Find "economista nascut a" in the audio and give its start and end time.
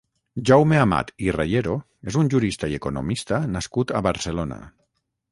2.77-4.01